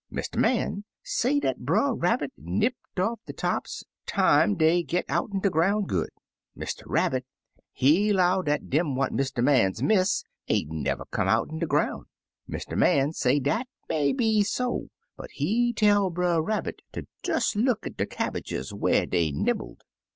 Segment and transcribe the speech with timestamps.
[0.11, 0.35] Mr.
[0.37, 5.85] Man say dat Brer Rabbit nipped off de tops time dey git out'n de groim'
[5.85, 6.09] good.
[6.57, 6.81] Mr.
[6.87, 7.23] Rabbit,
[7.71, 9.43] he 'low, dat dem what Mr.
[9.43, 12.05] Man miss ain't never come out'n de groun'.
[12.49, 12.75] Mr.
[12.75, 14.87] Man say dat may be so,
[15.17, 19.83] but he tell Brer Rabbit to des look at de cabbages, whar dey nibbled.